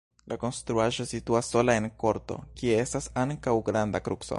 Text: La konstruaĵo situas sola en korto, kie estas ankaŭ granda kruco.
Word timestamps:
La 0.31 0.35
konstruaĵo 0.43 1.05
situas 1.11 1.51
sola 1.57 1.77
en 1.81 1.87
korto, 2.05 2.39
kie 2.61 2.81
estas 2.87 3.13
ankaŭ 3.27 3.57
granda 3.71 4.05
kruco. 4.09 4.29